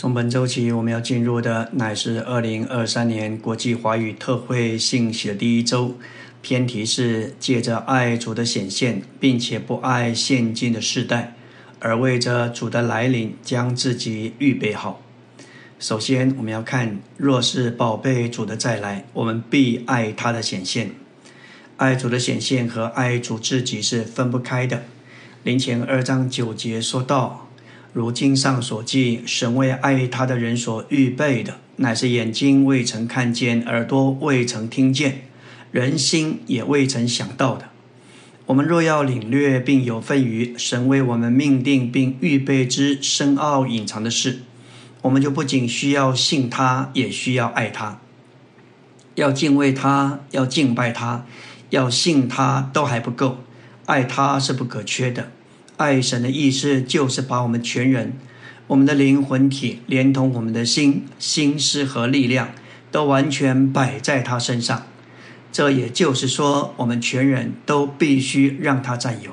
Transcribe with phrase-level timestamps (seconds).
[0.00, 5.94] 从本周起，我们要进入的乃是二零二三年国际华语特会信息的第一周。
[6.40, 11.34] 偏题是借着爱主的显现，并且不爱现今的世代，
[11.80, 15.02] 而为着主的来临将自己预备好。
[15.78, 20.92] 首先，我们要看：若是宝贝主的再来，我们必爱他的显现。
[21.76, 24.84] 爱主的显现和爱主自己是分不开的。
[25.42, 27.49] 林前二章九节说道。
[27.92, 35.22] 如经上所记，神为爱他的人所预备的，乃是眼睛未曾看见，耳朵未曾听见，
[35.72, 37.66] 人心也未曾想到的。
[38.46, 44.40] 我们若要领略并有份于神为我们命定并预备之深奥隐藏的事，
[45.02, 48.00] 我们就不仅需要信他，也需要爱他，
[49.16, 51.26] 要敬畏他，要敬拜他，
[51.70, 53.38] 要信他，都还不够，
[53.86, 55.32] 爱他是不可缺的。
[55.80, 58.12] 爱神的意思就是把我们全人、
[58.66, 62.50] 我们的灵魂体，连同我们的心、心思和力量，
[62.90, 64.86] 都完全摆在他身上。
[65.50, 69.30] 这也就是说，我们全人都必须让他占有，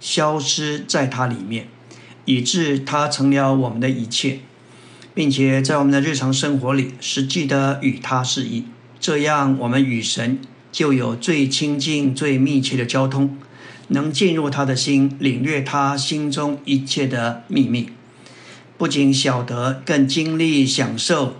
[0.00, 1.68] 消失在他里面，
[2.24, 4.40] 以致他成了我们的一切，
[5.14, 8.64] 并且在我们的日常生活里实际的与他示意。
[8.98, 10.40] 这样，我们与神
[10.72, 13.38] 就有最亲近、最密切的交通。
[13.88, 17.90] 能进入他的心，领略他心中一切的秘密，
[18.78, 21.36] 不仅晓得，更经历享受，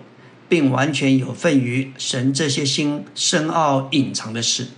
[0.49, 4.69] 并完全有份于神这些心深奥隐藏的事。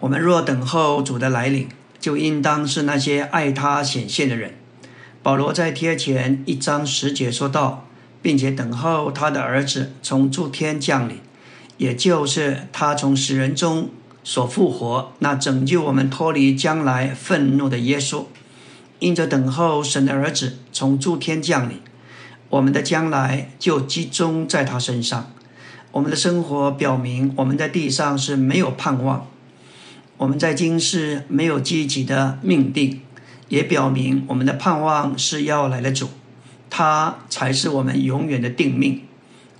[0.00, 1.68] 我们若等候主的来临，
[1.98, 4.54] 就应当是那些爱他显现的人。
[5.22, 7.88] 保罗在贴前一章十节说道，
[8.22, 11.18] 并且等候他的儿子从诸天降临，
[11.76, 13.90] 也就是他从死人中。
[14.28, 18.26] 所复活，那拯救我们脱离将来愤怒的耶稣，
[18.98, 21.80] 因着等候神的儿子从诸天降临，
[22.50, 25.30] 我们的将来就集中在他身上。
[25.92, 29.26] 我们的生活表明我们在地上是没有盼望，
[30.18, 33.00] 我们在今世没有积极的命定，
[33.48, 36.10] 也表明我们的盼望是要来的主，
[36.68, 39.04] 他才是我们永远的定命。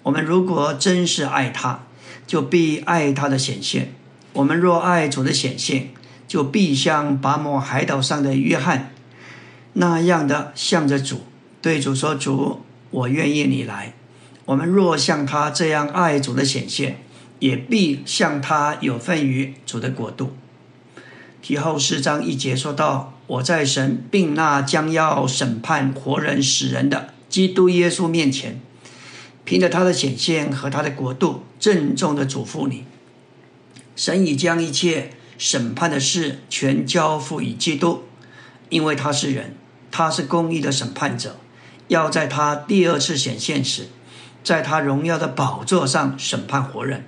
[0.02, 1.84] 我们如果真是爱他，
[2.26, 3.94] 就必爱他的显现。
[4.38, 5.88] 我们若爱主的显现，
[6.28, 8.92] 就必像拔摩海岛上的约翰
[9.72, 11.22] 那样的向着主，
[11.60, 12.60] 对主说：“主，
[12.90, 13.94] 我愿意你来。”
[14.46, 17.00] 我们若像他这样爱主的显现，
[17.40, 20.34] 也必像他有份于主的国度。
[21.42, 28.60] 提后四章一节说到：“我在神并那将要审判活人死人的基督耶稣面前，
[29.44, 32.84] 凭着他的显现和他的国度，郑重的嘱咐你。”
[33.98, 38.04] 神已将一切审判的事全交付于基督，
[38.68, 39.56] 因为他是人，
[39.90, 41.34] 他是公义的审判者，
[41.88, 43.88] 要在他第二次显现时，
[44.44, 47.04] 在他荣耀的宝座上审判活人，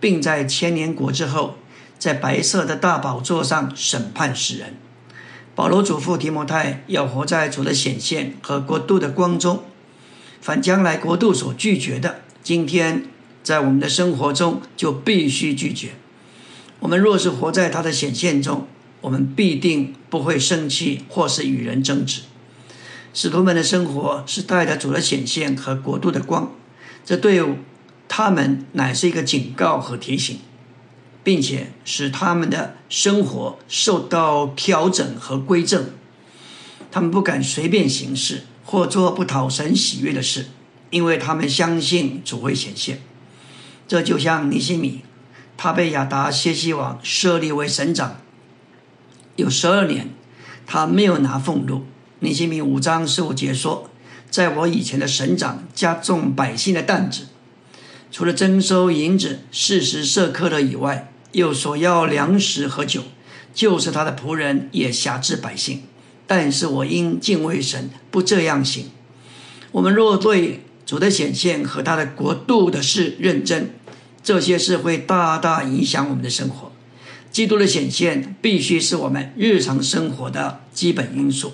[0.00, 1.56] 并在千年国之后，
[1.98, 4.78] 在白色的大宝座上审判死人。
[5.54, 9.62] 保罗嘱咐提摩太要活在主的显现和国度的光中，
[10.40, 13.04] 凡将来国度所拒绝的，今天
[13.42, 15.90] 在我们的生活中就必须拒绝。
[16.80, 18.66] 我们若是活在他的显现中，
[19.02, 22.22] 我们必定不会生气或是与人争执。
[23.12, 26.52] 使徒们的生活是带着主的显现和国度的光，
[27.04, 27.42] 这对
[28.08, 30.38] 他们乃是一个警告和提醒，
[31.22, 35.90] 并且使他们的生活受到调整和规正。
[36.90, 40.46] 他们不敢随便行事或做不讨神喜悦的事，
[40.90, 43.02] 因为他们相信主会显现。
[43.86, 45.02] 这就像尼西米。
[45.62, 48.22] 他被亚达谢西王设立为省长，
[49.36, 50.08] 有十二年，
[50.66, 51.84] 他没有拿俸禄。
[52.20, 53.90] 尼西米五章十五节说
[54.30, 57.26] ：“在我以前的省长加重百姓的担子，
[58.10, 63.02] 除了征收银子四十舍克勒以外，又索要粮食和酒，
[63.52, 65.82] 就是他的仆人也辖制百姓。
[66.26, 68.86] 但是我因敬畏神，不这样行。
[69.72, 73.74] 我们若对主的显现和他的国度的事认真。”
[74.22, 76.72] 这些事会大大影响我们的生活。
[77.30, 81.52] 基督的显现必须是我们日常生活的基本因素。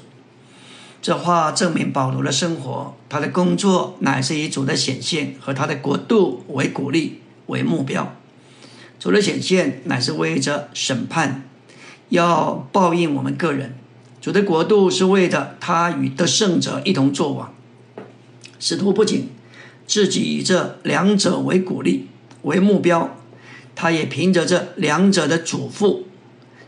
[1.03, 8.17] 这话证明保罗的生活，他的工作乃是以主的显现和他的国度为鼓励为目标。
[8.99, 11.45] 主的显现乃是为着审判，
[12.09, 13.73] 要报应我们个人；
[14.21, 17.55] 主的国度是为着他与得胜者一同作王。
[18.59, 19.29] 使徒不仅
[19.87, 22.09] 自己以这两者为鼓励。
[22.47, 23.17] 为目标，
[23.75, 26.05] 他也凭着这两者的嘱咐，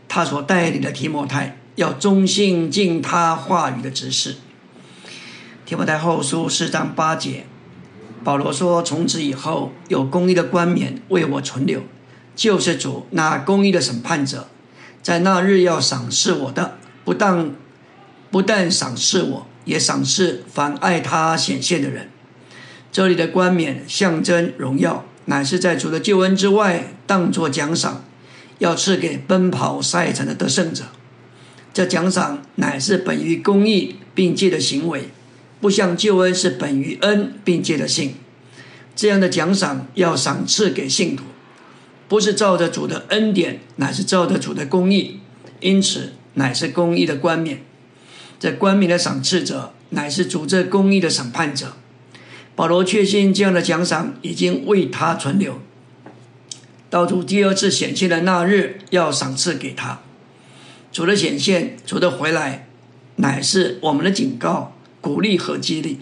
[0.09, 4.35] 他所带领的提摩太要忠信尽他话语的指示。
[5.65, 7.45] 提摩太后书四章八节，
[8.25, 11.83] 保罗说：“从此以后，有公义的冠冕为我存留，
[12.35, 14.49] 救世主那公义的审判者，
[15.01, 17.55] 在那日要赏赐我的，不但
[18.29, 22.09] 不但赏赐我，也赏赐凡爱他显现的人。”
[22.91, 28.03] 这里的冠冕象征荣耀，乃是在主的救恩之外，当作奖赏，
[28.57, 30.85] 要赐给奔跑赛程的得胜者。
[31.71, 35.09] 这奖赏乃是本于公义并借的行为，
[35.61, 38.15] 不像救恩是本于恩并借的信。
[38.95, 41.25] 这样的奖赏要赏赐给信徒，
[42.07, 45.19] 不是照着主的恩典，乃是照着主的公义。
[45.59, 47.61] 因此，乃是公义的冠冕。
[48.39, 51.73] 这冠冕的赏赐者，乃是主这公义的审判者。
[52.59, 55.61] 保罗确信这样的奖赏已经为他存留，
[56.89, 60.01] 到主第二次显现的那日，要赏赐给他。
[60.91, 62.67] 主的显现，主的回来，
[63.15, 66.01] 乃是我们的警告、鼓励和激励。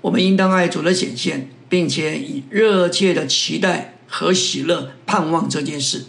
[0.00, 6.06] 我们应当爱主的显现，并且以热切的期待和喜乐盼望这件事。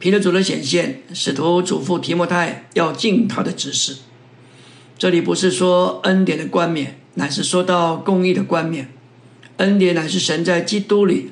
[0.00, 3.98] 凭着主的显现，使徒嘱咐提摩太要尽他的指示。
[4.98, 6.98] 这里不是说恩典的冠冕。
[7.14, 8.88] 乃是说到公义的冠冕，
[9.58, 11.30] 恩典乃是神在基督里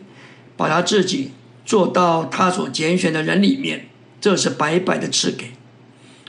[0.56, 1.31] 把他自己
[1.65, 3.88] 做到他所拣选的人里面，
[4.21, 5.53] 这是白白的赐给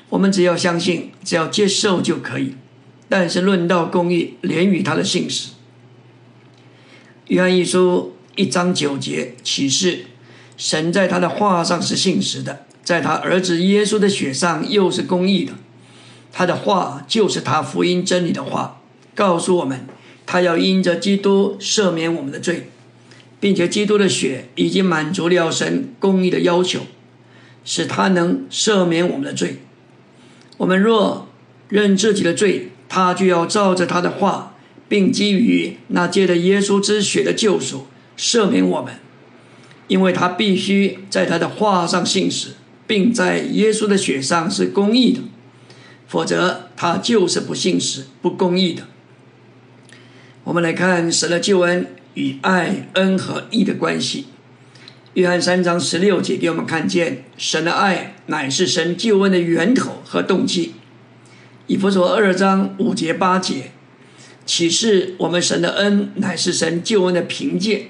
[0.09, 0.31] 我们。
[0.31, 2.55] 只要相信，只要接受就可以。
[3.09, 5.49] 但是论到公义，连与他的信使。
[7.27, 10.05] 约翰一书一章九节启示，
[10.55, 15.53] 神在他的话上是信实的，在他儿子耶稣的血上又是公义的。
[16.31, 18.80] 他的话就是他福音真理的话。
[19.15, 19.85] 告诉我们，
[20.25, 22.69] 他要因着基督赦免我们的罪，
[23.39, 26.81] 并且基督的血已经满足了神公义的要求，
[27.65, 29.57] 使他能赦免我们的罪。
[30.57, 31.27] 我们若
[31.69, 34.55] 认自己的罪，他就要照着他的话，
[34.87, 37.87] 并基于那借着耶稣之血的救赎
[38.17, 38.95] 赦免我们，
[39.87, 42.49] 因为他必须在他的话上信使，
[42.85, 45.21] 并在耶稣的血上是公义的，
[46.07, 48.83] 否则他就是不信使、不公义的。
[50.43, 51.85] 我们来看神的救恩
[52.15, 54.25] 与爱、恩和义的关系。
[55.13, 60.73] 约翰三章十六节给我们看见，神的爱乃是神救恩的源头和动机。
[61.67, 63.71] 以弗所二章五节八节
[64.43, 67.89] 启示我们神的恩乃是神救恩的凭借，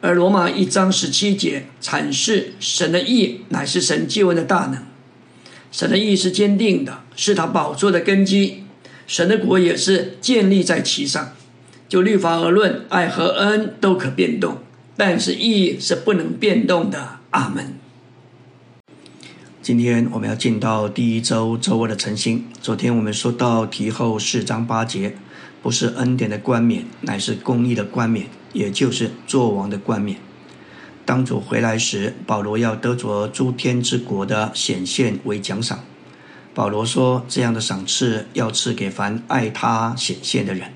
[0.00, 4.84] 而罗马一章十七节阐释神的义乃是神救恩的大能。
[5.72, 8.62] 神的义是坚定的，是他宝座的根基。
[9.08, 11.32] 神的国也是建立在其上。
[11.88, 14.58] 就律法而论，爱和恩都可变动，
[14.96, 17.20] 但是义是不能变动的。
[17.30, 17.74] 阿门。
[19.62, 22.44] 今天我们要进到第一周周二的晨星。
[22.60, 25.16] 昨天我们说到题后四章八节，
[25.62, 30.18] 不是恩典的冠冕，乃是公义的冠冕，也就是作王的冠冕。
[31.04, 35.84] 当主回来时，保罗要得着诸天之国的显现为奖赏。
[36.52, 40.72] 保罗说，这样的赏赐要赐给凡爱他显现的人。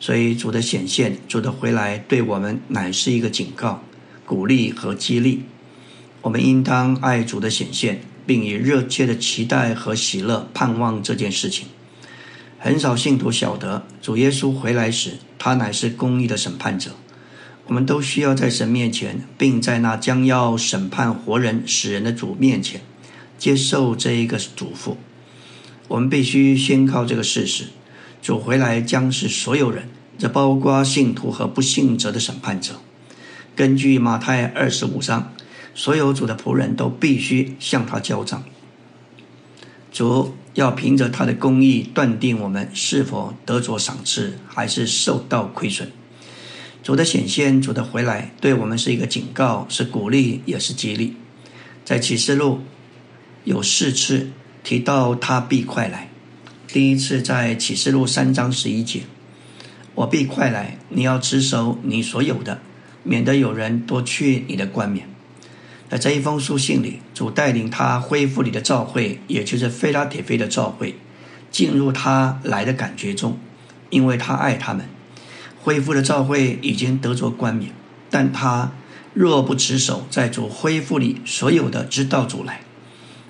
[0.00, 3.82] 所以主的显现，主的回来，对我们乃是一个警告、
[4.24, 5.42] 鼓励和激励。
[6.22, 11.68] 我们应当爱主的显现，并以热切的期待和喜乐盼望这件事情。
[12.58, 16.92] 很少信徒晓得，主耶稣回来时，他乃是公义的审判者。
[17.66, 22.80] 我们都需要在神面前，并在那将要审判活人、死人的主面前，
[23.38, 24.96] 接受这一个嘱咐。
[25.86, 27.66] 我们必须宣告这个事实。
[28.20, 32.74] 主回来将是所有人，这包括信徒和不信者的审判者。
[33.56, 35.32] 根据马太二十五章，
[35.74, 38.44] 所有主的仆人都必须向他交账。
[39.90, 45.90] 主要凭着他的公义断定我们是否得着赏赐，还是受到亏损。
[46.82, 51.16] 主的显现，主的回来，对我们是一个警告，是鼓励，也是激励。
[51.84, 52.60] 在启示录
[53.44, 54.30] 有四次
[54.62, 56.07] 提到他必快来。
[56.70, 59.00] 第一次在启示录三章十一节，
[59.94, 62.60] 我必快来，你要持守你所有的，
[63.02, 65.08] 免得有人夺去你的冠冕。
[65.88, 70.96] 在这一封书信里，主带领他恢复你的召会，也就是菲拉铁菲的召会，
[71.50, 73.38] 进入他来的感觉中，
[73.88, 74.84] 因为他爱他们。
[75.62, 77.72] 恢复的召会已经得着冠冕，
[78.10, 78.72] 但他
[79.14, 82.60] 若不持守在主恢复里所有的，知道主来，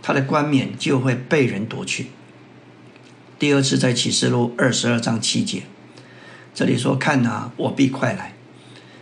[0.02, 2.09] 他的冠冕就会被人夺去。
[3.38, 5.62] 第二次在启示录二十二章七节，
[6.52, 8.35] 这里说：“看哪，我必快来。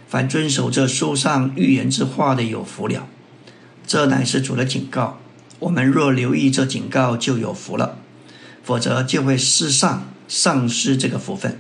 [0.07, 3.09] 凡遵守这书上预言之话的，有福了。”
[3.87, 5.19] 这乃是主的警告。
[5.61, 7.97] 我们若留意这警告，就有福了；
[8.63, 11.59] 否则就会失丧、丧失这个福分。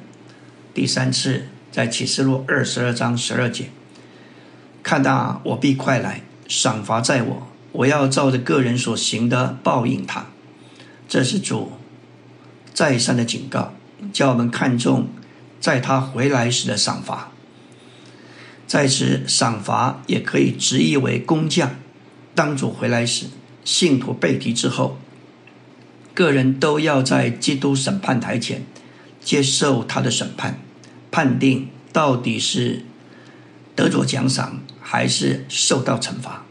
[0.74, 3.70] 第三次在启示录二十二章十二节，
[4.82, 10.26] 看到我必快来，赏罚在我，我要照着个人所行的报应他。
[11.08, 11.72] 这是主
[12.76, 13.72] 再三的警告，
[14.12, 15.08] 叫我们看重
[15.58, 17.32] 在他回来时的赏罚。
[18.66, 21.76] 在此，赏罚也可以直译为工匠。
[22.34, 23.28] 当主回来时，
[23.64, 24.98] 信徒被提之后，
[26.12, 28.66] 个人都要在基督审判台前
[29.24, 30.60] 接受他的审判，
[31.10, 32.84] 判定到底是
[33.74, 36.44] 得着奖赏还是受到惩罚。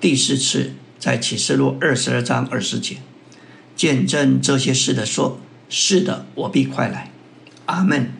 [0.00, 2.96] 第四次在启示录二十二章二十节，
[3.76, 7.10] 见证这些事的说：“是的，我必快来。”
[7.66, 8.12] 阿门。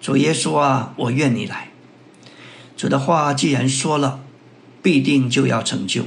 [0.00, 1.70] 主耶稣啊，我愿你来。
[2.76, 4.20] 主的话既然说了，
[4.82, 6.04] 必定就要成就。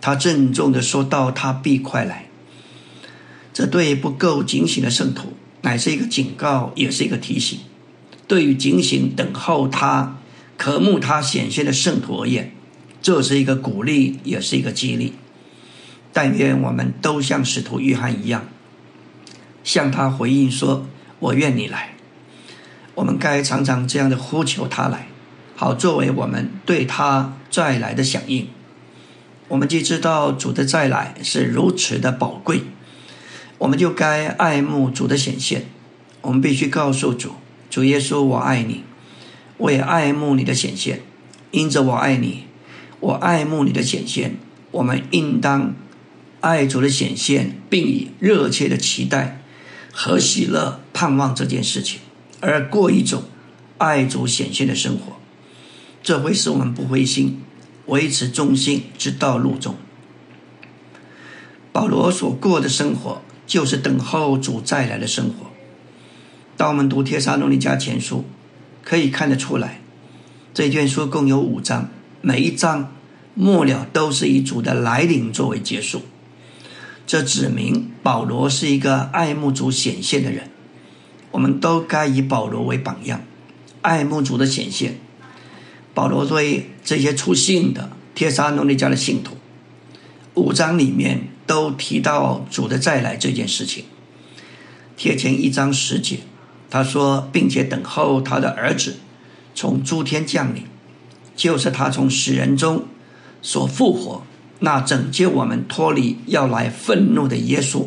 [0.00, 2.26] 他郑重的说道：“他必快来。”
[3.52, 5.32] 这对不够警醒的圣徒，
[5.62, 7.58] 乃是一个警告，也是一个提醒。
[8.28, 10.18] 对于警醒等候他、
[10.56, 12.52] 渴慕他显现的圣徒而言，
[13.02, 15.14] 这是一个鼓励，也是一个激励。
[16.12, 18.46] 但愿我们都像使徒约翰一样，
[19.66, 20.86] 向他回应说
[21.18, 21.94] ：“我愿你来。”
[22.94, 25.08] 我们该常常这样的呼求他来。
[25.56, 28.46] 好，作为我们对他再来的响应，
[29.48, 32.62] 我们既知道主的再来是如此的宝贵，
[33.58, 35.66] 我们就该爱慕主的显现。
[36.22, 37.32] 我们必须告诉主：
[37.68, 38.84] 主耶稣，我爱你，
[39.56, 41.00] 我也爱慕你的显现。
[41.50, 42.44] 因着我爱你，
[43.00, 44.36] 我爱慕你的显现。
[44.70, 45.74] 我们应当
[46.40, 49.40] 爱主的显现，并以热切的期待
[49.98, 52.00] 和喜乐盼望这件事情，
[52.40, 53.22] 而过一种
[53.78, 55.16] 爱主显现的生活。
[56.02, 57.40] 这会使我们不灰心，
[57.86, 59.74] 维持忠心直到路中。
[61.72, 65.50] 保罗所过的生活，就是等候主再来的生活。
[66.58, 68.18] 当我们读《帖撒罗尼迦前书》，
[68.86, 69.80] 可以看得出来，
[70.52, 71.88] 这卷书共有五章，
[72.20, 72.92] 每一章
[73.32, 76.02] 末了都是以主的来临作为结束。
[77.06, 80.50] 这指明保罗是一个爱慕主显现的人。
[81.30, 83.22] 我们都该以保罗为榜样，
[83.82, 84.98] 爱慕主的显现。
[85.94, 89.36] 保罗对这些出信的帖撒罗尼迦的信徒，
[90.34, 93.84] 五章里面都提到主的再来这件事情。
[94.96, 96.20] 贴前一章十节，
[96.70, 98.96] 他说，并且等候他的儿子
[99.54, 100.64] 从诸天降临，
[101.36, 102.84] 就是他从死人中
[103.42, 104.26] 所复活，
[104.60, 107.86] 那拯救我们脱离要来愤怒的耶稣。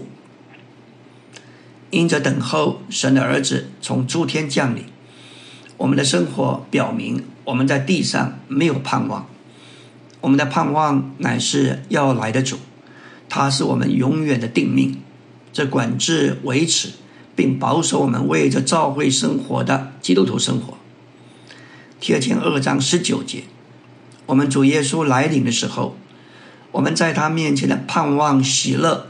[1.90, 4.84] 因着等候神的儿子从诸天降临。
[5.78, 9.28] 我们的生活表明，我们在地上没有盼望。
[10.22, 12.58] 我们的盼望乃是要来的主，
[13.30, 15.02] 他是我们永远的定命，
[15.54, 16.90] 这管制、维持
[17.36, 20.78] 并保守我们为着召会生活的基督徒生活。
[22.02, 23.44] 贴前二章十九节，
[24.26, 25.96] 我们主耶稣来临的时候，
[26.72, 29.08] 我们在他面前的盼望、喜乐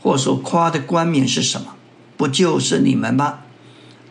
[0.00, 1.74] 或所夸的冠冕是什么？
[2.16, 3.40] 不就是你们吗？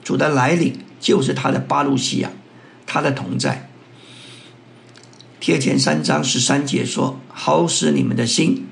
[0.04, 0.78] 主的来临。
[1.02, 2.30] 就是他的巴路西亚，
[2.86, 3.68] 他的同在。
[5.40, 8.68] 贴前三章十三节说：“好使你们的心，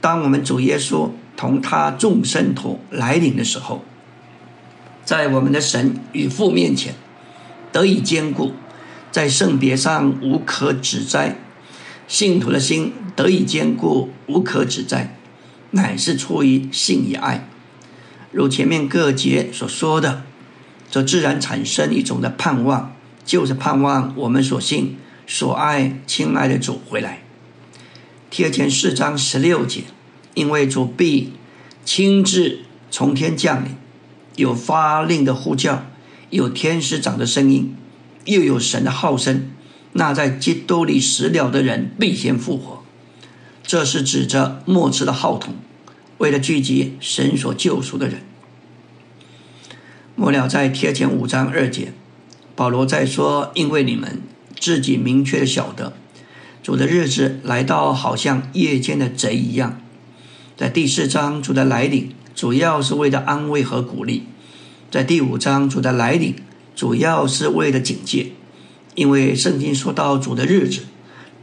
[0.00, 3.84] 当我们主耶稣同他众生徒来临的时候，
[5.04, 6.94] 在我们的神与父面前
[7.70, 8.54] 得以坚固，
[9.12, 11.36] 在圣别上无可指摘。
[12.08, 15.16] 信徒的心得以坚固，无可指摘，
[15.72, 17.48] 乃是出于信与爱。
[18.30, 20.22] 如前面各节所说的。”
[20.88, 22.94] 则自然产生一种的盼望，
[23.24, 24.96] 就是盼望我们所信、
[25.26, 27.22] 所爱、亲爱的主回来。
[28.30, 29.82] 贴前四章十六节，
[30.34, 31.32] 因为主必
[31.84, 33.72] 亲自从天降临，
[34.36, 35.86] 有发令的呼叫，
[36.30, 37.74] 有天使长的声音，
[38.24, 39.50] 又有神的号声，
[39.94, 42.84] 那在基督里死了的人必先复活。
[43.66, 45.56] 这是指着末次的号筒，
[46.18, 48.22] 为了聚集神所救赎的人。
[50.14, 51.92] 末了，在贴前五章二节，
[52.54, 54.22] 保罗在说：“因为你们
[54.56, 55.94] 自己明确的晓得，
[56.62, 59.80] 主的日子来到，好像夜间的贼一样。”
[60.56, 64.22] 在第四章，主的来临主要是为了安慰和鼓励；
[64.92, 66.36] 在第五章，主的来临
[66.76, 68.28] 主要是为了警戒，
[68.94, 70.82] 因为圣经说到主的日子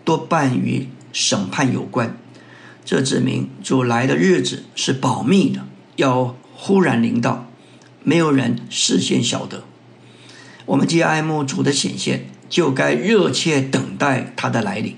[0.06, 2.18] 多半与审判有关，
[2.84, 5.66] 这指明主来的日子是保密的，
[5.96, 7.48] 要忽然临到。
[8.04, 9.64] 没有人事先晓得。
[10.66, 14.94] 我们既爱慕主的显现，就该热切等待他的来临。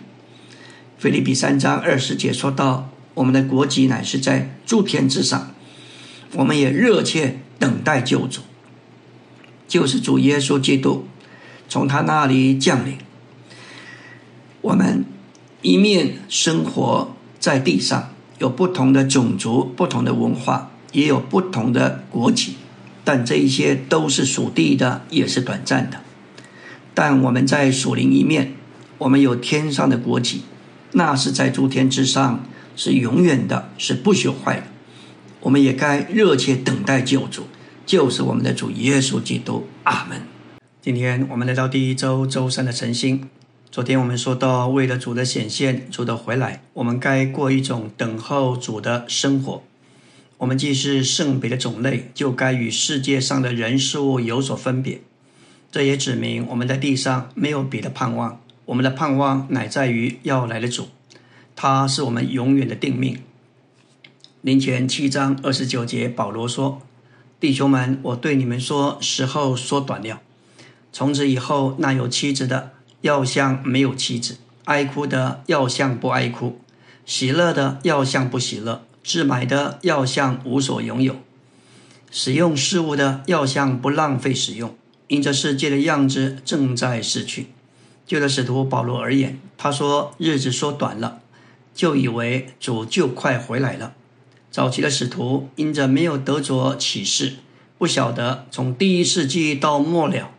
[0.98, 5.54] 腓立比三章二十节说到：“我们的国籍乃是在诸天之上，
[6.34, 8.42] 我们也热切等待救主。”
[9.68, 11.08] 就是主耶稣基督
[11.68, 12.98] 从他那里降临。
[14.62, 15.06] 我们
[15.66, 22.54] 一面生活在地上，有不同的种族、不同的文化，也有不同的国籍，
[23.04, 26.02] 但这一些都是属地的，也是短暂的。
[26.94, 28.54] 但我们在属灵一面，
[29.00, 30.44] 我们有天上的国籍，
[30.92, 32.46] 那是在诸天之上，
[32.76, 34.68] 是永远的，是不朽坏的。
[35.40, 37.48] 我们也该热切等待救主，
[37.88, 39.66] 就是我们的主耶稣基督。
[39.86, 40.22] 阿门。
[40.80, 43.28] 今天我们来到第一周周三的晨星。
[43.72, 49.62] 昨天我们说到，为了主的显现、主的回来，我们该过一种等候主的生活。
[50.38, 55.02] 我们既是圣别的种类，就该与世界上的人事物有所分别。
[55.72, 60.88] 这也指明我们在地上没有别的盼望，我们的盼望乃在于要来的主，
[61.56, 63.20] 他是我们永远的定命。
[64.42, 66.82] 林前七章二十九节，保罗说
[67.42, 70.22] ：“弟兄们，我对你们说，时候缩短了。
[70.94, 72.72] 从此以后，那有妻子的
[73.06, 76.60] 要像没有妻子，哀哭的要像不爱哭，
[77.06, 81.16] 喜乐的要像不喜乐，自买的要像无所拥有，
[82.10, 84.76] 使用事物的要像不浪费使用。”
[85.08, 87.50] 因这世界的样子正在逝去，
[88.08, 91.20] 就的使徒保罗而言，他说日子缩短了，
[91.76, 93.94] 就以为主就快回来了。
[94.50, 97.36] 早期的使徒因着没有得着启示，
[97.78, 100.32] 不晓得从第一世纪到末了，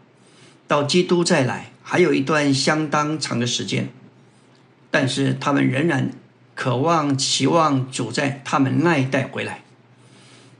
[0.66, 3.90] 到基督再来，还有一段相当长的时间。
[4.90, 6.10] 但是他们仍然
[6.56, 9.62] 渴望、期望主在他们那一代回来。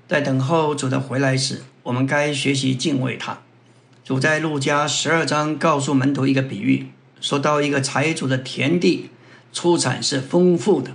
[0.06, 3.40] 在等候主的回来时，我们该学习敬畏他。
[4.04, 6.90] 主在路加十二章告诉门徒一个比喻，
[7.21, 9.11] 说到一个财主的田地
[9.52, 10.92] 出产是丰富的，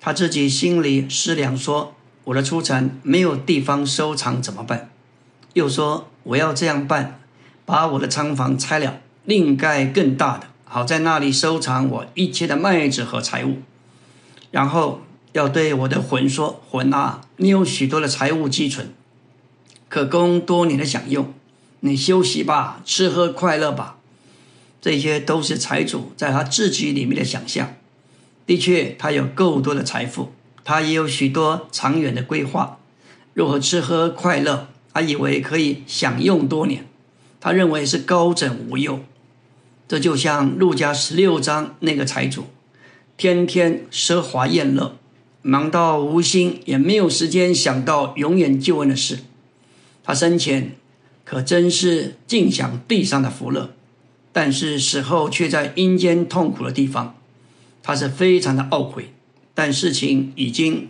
[0.00, 4.90] 他自己心里思量说：“我的出产没有地方收藏怎么办？”
[5.54, 7.20] 又说：“我要这样办，
[7.64, 13.58] 把我的仓房拆了，另盖更大的，好在那里收藏我一切的麦子和财物。
[14.50, 18.86] 然后要对我的魂说：‘魂啊，你有许多的财物积存，
[19.90, 21.34] 可供多年的享用。’”
[21.80, 23.98] 你休息吧，吃喝快乐吧，
[24.80, 27.74] 这些都是财主在他自己里面的想象。
[28.46, 30.32] 的确，他有够多的财富，
[30.64, 32.78] 他也有许多长远的规划。
[33.34, 36.86] 如何吃喝快乐，他以为可以享用多年，
[37.38, 39.00] 他认为是高枕无忧。
[39.88, 42.44] 这就像路加十六章那个财主，
[43.16, 44.96] 天天奢华宴乐，
[45.42, 49.18] 忙到无心，也没有时间想到永远救恩的事。
[50.04, 50.76] 他生前。
[51.30, 53.74] 可真是尽享地上的福乐，
[54.32, 57.16] 但是死后却在阴间痛苦的地方，
[57.82, 59.12] 他是非常的懊悔。
[59.52, 60.88] 但事情已经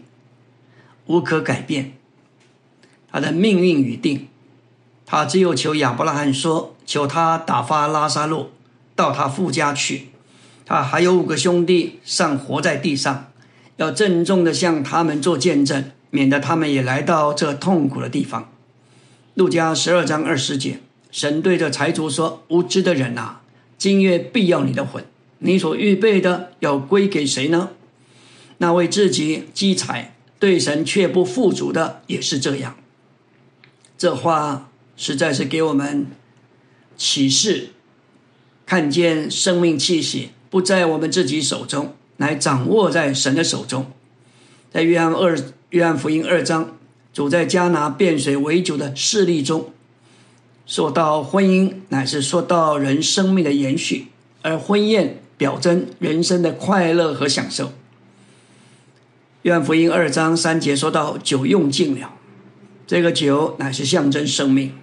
[1.07, 1.95] 无可改变，
[3.11, 4.29] 他的命运已定，
[5.05, 8.51] 他只有求亚伯拉罕说：“求他打发拉萨路
[8.99, 10.09] 到他父家去。”
[10.67, 13.31] 他还有五个兄弟尚活在地上，
[13.77, 18.53] 要郑重的向他们做见证，免得他们也来到这痛苦的地方。
[19.35, 20.81] 路加十二章二十节，
[21.11, 23.41] 神对着财主说：“无知的人啊，
[23.79, 25.03] 今夜必要你的魂，
[25.39, 27.71] 你所预备的要归给谁呢？
[28.59, 32.77] 那为自己积财，对神却不富足的，也是这样。”
[33.97, 36.09] 这话实在是给我们
[36.97, 37.71] 启示，
[38.69, 43.91] 看见生命气息不在我们自己手中，乃掌握在神的手中。
[44.71, 45.39] 在约翰二
[45.71, 46.75] 约翰福音二章。
[47.11, 49.73] 主在加拿变水为酒的事例中，
[50.67, 54.09] 说到婚姻乃是说到人生命的延续，
[54.43, 57.73] 而婚宴表征人生的快乐和享受。
[59.43, 62.13] 约翰福音二章三节说到酒用尽了，
[62.87, 64.75] 这个酒乃是象征生命。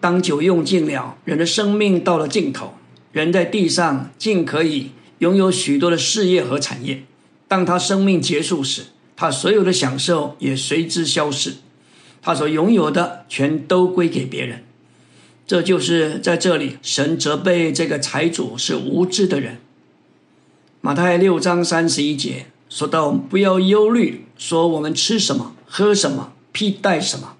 [0.00, 2.74] 当酒用尽了，人的生命到了尽头，
[3.14, 7.04] 人在地上竟可以拥有许多的事业和产业。
[7.46, 11.54] 当他生命结束时，他所有的享受也随之消失。
[12.20, 14.64] 他所拥有的全都归给别人，
[15.46, 19.58] 这就是在这里神责备这个财主是无知的人。
[20.80, 27.36] 马太六章三十一节说到：“不要忧虑，说我们吃什么、喝什么、披戴什么，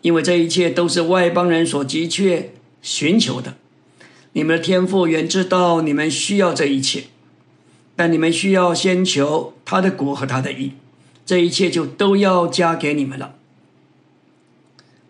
[0.00, 3.58] 因为这一切都是外邦人所急切寻求的。
[4.34, 7.04] 你们的天赋原知道你们需要这一切，
[7.94, 10.72] 但你们需要先求他的国和他的义，
[11.26, 13.34] 这一切就都要加给你们了。”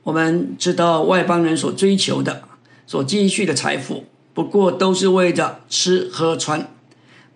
[0.05, 2.43] 我们知道外邦人所追求的、
[2.89, 6.69] 所积蓄的财富，不过都是为着吃喝穿。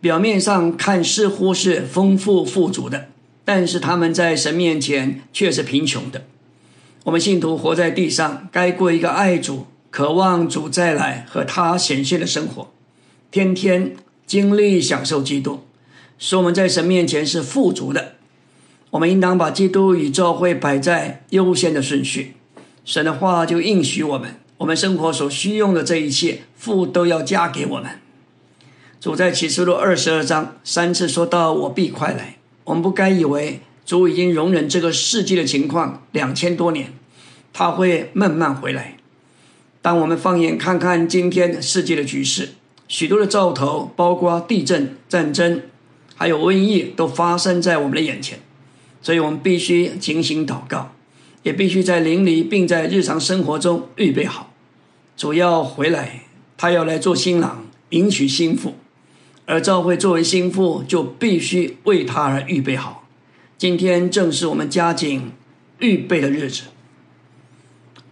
[0.00, 3.06] 表面上看似乎是丰富富足的，
[3.44, 6.24] 但是他们在神面前却是贫穷的。
[7.04, 9.66] 我们信徒活在地上，该过一个爱主、
[9.96, 12.70] 渴望主再来和他显现的生活，
[13.30, 15.60] 天天经历享受基督，
[16.18, 18.16] 使我们在神面前是富足的。
[18.90, 22.34] 我们应当把基督与教会摆在优先的顺序。
[22.84, 27.92] 神的话就应许我们，我们生活所需用的这一切，父都要加给我们。
[29.00, 36.92] 主在启示录二十二章三次说到：“我必快来。”我们不该以为主已经容忍这个世界的情况两千多年，
[37.54, 38.98] 他会慢慢回来。
[39.86, 42.48] 当我们放眼看看今天世界的局势，
[42.88, 45.62] 许多的兆头，包括地震、战争，
[46.16, 48.40] 还有瘟疫，都发生在我们的眼前。
[49.00, 50.90] 所以我们必须警醒祷告，
[51.44, 54.52] 也必须在邻里并在日常生活中预备好。
[55.16, 56.22] 主要回来，
[56.56, 58.74] 他要来做新郎，迎娶新妇。
[59.44, 63.06] 而赵会作为心腹，就必须为他而预备好。
[63.56, 65.30] 今天正是我们加紧
[65.78, 66.62] 预备的日子。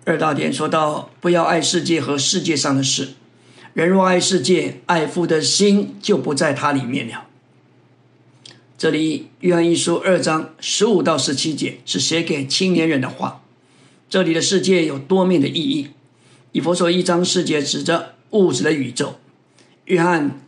[0.04, 3.14] 二大点说到：不要爱世界和世界上的事。
[3.72, 7.26] 人若爱世界，爱父的心就不在它里面了。
[8.76, 13.42] 这里约翰一书二章十五到十七节是写给青年人的话。
[14.08, 15.90] 这里的世界有多面的意义。
[16.52, 19.18] 以佛所一章世界指着物质的宇宙。
[19.86, 20.40] 约翰。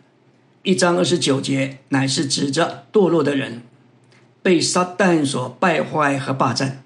[0.63, 3.63] 一章二十九节，乃是指着堕落的人
[4.43, 6.83] 被撒旦所败坏和霸占，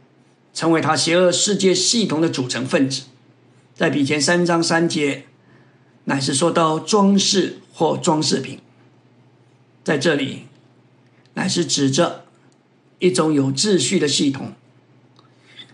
[0.53, 3.03] 成为他邪恶世界系统的组成分子。
[3.75, 5.25] 在比前三章三节，
[6.05, 8.59] 乃是说到装饰或装饰品。
[9.83, 10.47] 在这里，
[11.35, 12.25] 乃是指着
[12.99, 14.53] 一种有秩序的系统。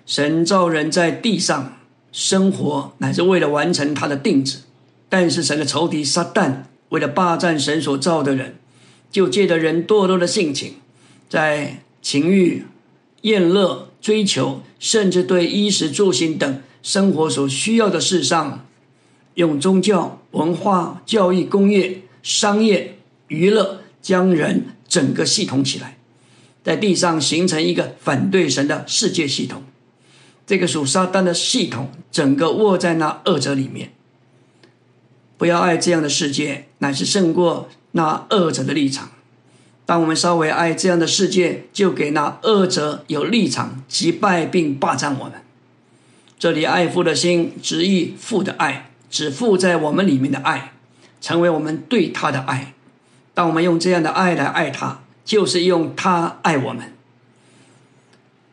[0.05, 1.79] 神造人在地上
[2.13, 4.59] 生活，乃是为了完成他的定旨。
[5.09, 6.65] 但是神的仇敌撒旦。
[6.91, 8.55] 为了霸占神所造的人，
[9.11, 10.75] 就借着人堕落的性情，
[11.29, 12.65] 在情欲、
[13.23, 18.65] 厌乐、追求，甚至对衣食住行等生活所需要的事上，
[19.35, 25.99] 用宗教、文化、教育、工业、商业、娱乐，将人整个系统起来，
[26.63, 29.65] 在地上形成一个反对神的世界系统。
[30.47, 33.93] 这个属撒旦的系统，整个握在那二者里面。
[35.37, 39.11] 不要爱这样的世界，乃是胜过那二者的立场。
[39.87, 45.35] 当我们稍微爱这样的世界，就给那恶者有立场击败并霸占我们。
[46.39, 50.73] 这里爱父的心，执意父的爱，指父在我们里面的爱，
[51.21, 52.75] 成为我们对他的爱。
[53.33, 56.93] 当我们用这样的爱来爱他，就是用他爱我们，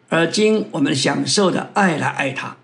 [0.10, 2.56] 而今我们享受的爱来爱他。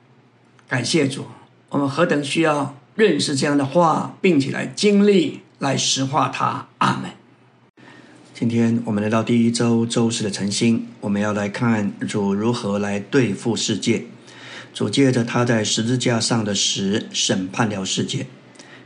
[0.68, 1.26] 感谢主，
[1.70, 2.76] 我们何等需要！
[2.96, 6.68] 认识这样的话，并且来经历，来实化他。
[6.80, 7.19] 阿门。
[8.40, 14.06] 今天我们来到第一周周四的晨星，我们要来看主如何来对付世界。
[14.74, 18.28] 主借着他在十字架上的死审判了世界，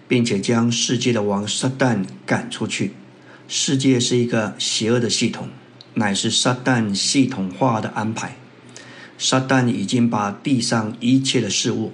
[0.07, 2.93] 并且将世界的王撒旦赶出去。
[3.47, 5.49] 世界是一个邪恶的系统，
[5.93, 8.35] 乃是撒旦系统化的安排。
[9.19, 11.93] 撒旦已经把地上一切的事物。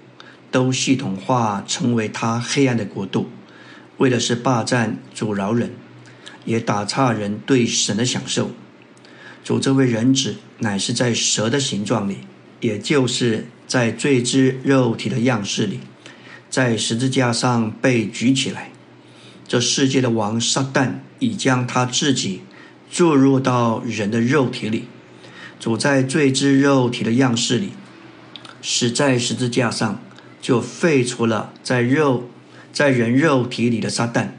[0.49, 3.27] 都系统化成为他黑暗的国度，
[3.97, 5.71] 为的是霸占、阻挠人，
[6.45, 8.51] 也打岔人对神的享受。
[9.43, 12.17] 主这位人子乃是在蛇的形状里，
[12.59, 15.79] 也就是在罪之肉体的样式里，
[16.49, 18.71] 在十字架上被举起来。
[19.47, 22.41] 这世界的王撒旦已将他自己
[22.91, 24.85] 注入到人的肉体里，
[25.59, 27.69] 主在罪之肉体的样式里，
[28.61, 30.01] 死在十字架上。
[30.41, 32.29] 就废除了在肉
[32.71, 34.29] 在人肉体里的撒旦，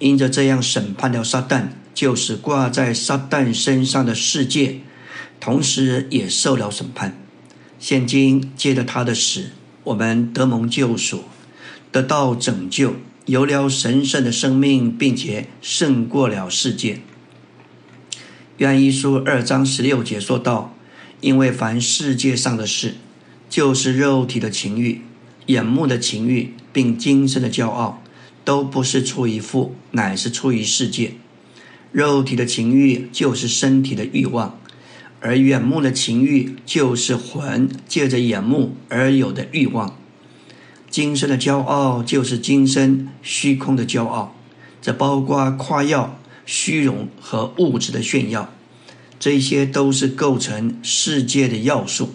[0.00, 4.80] 因着这样审判了撒旦，就是挂在撒旦身上的世界，
[5.38, 7.16] 同时也受了审判。
[7.78, 9.50] 现今借着他的死，
[9.84, 11.24] 我们得蒙救赎，
[11.92, 17.00] 得到拯救，有了神圣的生命，并且胜过了世界。
[18.56, 20.74] 愿一书二章十六节说道
[21.20, 22.96] ：“因为凡世界上的事，
[23.48, 25.02] 就是肉体的情欲。”
[25.46, 27.99] 眼目的情欲，并今生的骄傲，
[28.44, 31.14] 都不是出于父，乃是出于世界。
[31.92, 34.58] 肉体的情欲就是身体的欲望，
[35.20, 39.96] 而眼目的情欲就是魂借着眼目而有的欲望。
[40.88, 44.36] 今生的骄傲就是今生虚空的骄傲，
[44.80, 48.52] 这包括夸耀、虚荣和物质的炫耀，
[49.18, 52.14] 这些都是构成世界的要素。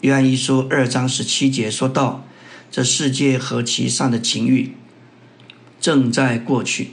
[0.00, 2.26] 愿一书二章十七节说道
[2.70, 4.72] ：“这世界和其上的情欲
[5.82, 6.92] 正在过去，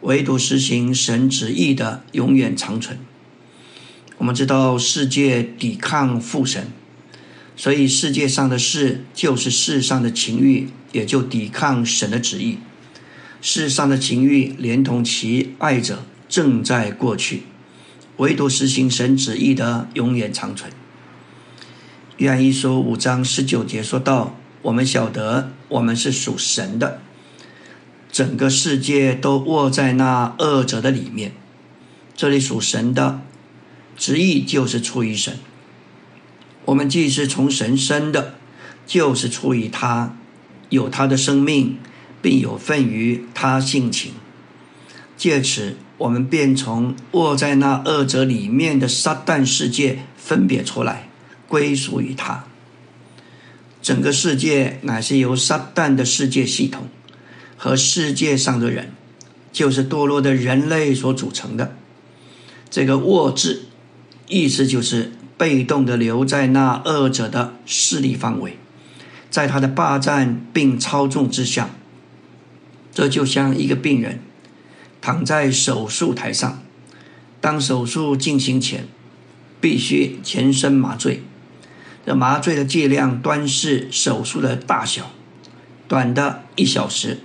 [0.00, 2.98] 唯独实行神旨意的永远长存。”
[4.18, 6.68] 我们知道世界抵抗父神，
[7.56, 12.58] 所以世界上的事就是世上的情欲，也就抵抗神的旨意。
[13.42, 17.42] 世上的情欲连同其爱者正在过去，
[18.16, 20.72] 唯独实行神旨意的永远长存。
[22.16, 27.02] 约翰一书五章十九节说道：“我们晓得，我们是属神的，
[28.14, 31.32] 整个世界都握在那恶者的里面。
[32.14, 33.22] 这里属神的
[33.96, 35.36] 旨意就是出于神。”
[36.66, 38.36] 我们既是从神生的，
[38.86, 40.14] 就是出于他，
[40.68, 41.76] 有他的生命，
[42.22, 44.12] 并有份于他性情。
[45.16, 51.08] 借此，我们便从卧在那二者里面的撒旦世界分别出来，
[51.48, 52.44] 归属于他。
[53.82, 56.86] 整个世界乃是由撒旦的世界系统
[57.64, 58.92] 和世界上的人，
[59.50, 61.74] 就是堕落的人类所组成的。
[62.68, 63.62] 这个“卧”字，
[64.28, 65.12] 意思就是。
[65.36, 68.56] 被动的留在那二者的势力范围，
[69.28, 71.70] 在他的霸占并操纵之下，
[72.92, 74.20] 这就像一个病人
[75.00, 76.62] 躺在手术台上，
[77.40, 78.86] 当手术进行前，
[79.60, 81.24] 必须全身麻醉。
[82.06, 85.10] 这麻醉的剂量端视手术的大小，
[85.88, 87.18] 短的一小时，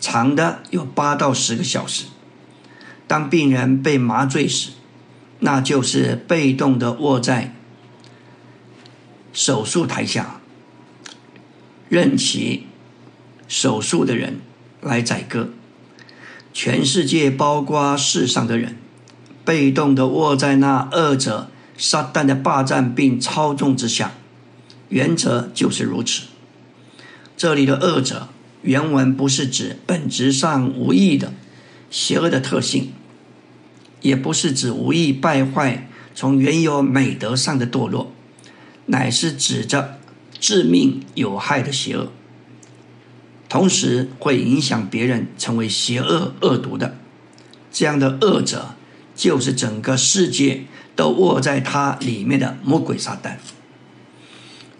[0.00, 2.06] 长的有八到十个小时。
[3.06, 4.70] 当病人被麻醉时，
[5.40, 7.54] 那就是被动的卧在。
[9.32, 10.40] 手术台下，
[11.90, 12.66] 任其
[13.46, 14.40] 手术的人
[14.80, 15.50] 来宰割。
[16.54, 18.78] 全世界，包括世上的人，
[19.44, 24.12] 被动的卧在那二者撒旦的霸占并操纵之下。
[24.88, 26.22] 原则就是如此。
[27.36, 28.28] 这里的二者
[28.66, 31.32] 原文不是指本质上无意的
[31.88, 32.92] 邪恶的特性，
[34.02, 38.12] 也不是指无意败坏从原有美德上的堕落。
[38.86, 39.98] 乃是指着
[40.38, 42.12] 致命有害的邪恶，
[43.48, 46.96] 同时会影响别人成为邪恶恶毒的
[47.72, 48.76] 这样的恶者，
[49.16, 53.38] 就是整个世界都握在他里面的魔鬼撒旦。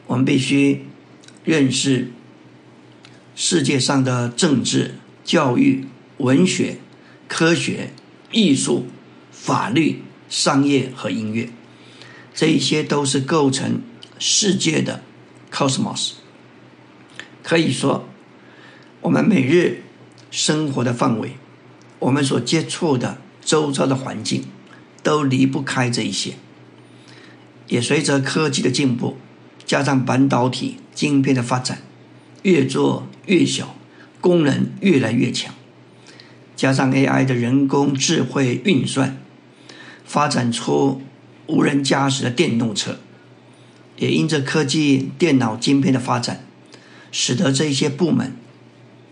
[0.06, 0.86] 我们必须
[1.44, 2.12] 认识
[3.36, 5.84] 世界上的政治、教育、
[6.16, 6.78] 文学、
[7.28, 7.90] 科学、
[8.32, 8.86] 艺术、
[9.30, 11.50] 法律、商业和音乐，
[12.34, 13.82] 这一些都是构成。
[14.18, 15.02] 世界的
[15.52, 16.12] cosmos，
[17.42, 18.08] 可以说，
[19.02, 19.82] 我们每日
[20.30, 21.32] 生活的范围，
[21.98, 24.44] 我们所接触的周遭的环境，
[25.02, 26.36] 都离不开这一些。
[27.68, 29.18] 也随着科技的进步，
[29.66, 31.82] 加上半导体晶片的发展，
[32.40, 33.74] 越做越小，
[34.20, 35.54] 功能越来越强，
[36.56, 39.18] 加上 AI 的人工智慧运算，
[40.04, 41.02] 发展出
[41.46, 42.98] 无人驾驶的电动车。
[43.98, 46.44] 也因着科技电脑晶片的发展，
[47.10, 48.36] 使得这些部门